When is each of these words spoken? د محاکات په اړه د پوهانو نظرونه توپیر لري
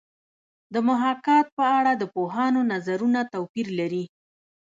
د 0.73 0.75
محاکات 0.89 1.47
په 1.57 1.63
اړه 1.77 1.91
د 1.97 2.03
پوهانو 2.15 2.61
نظرونه 2.71 3.19
توپیر 3.33 3.67
لري 3.79 4.03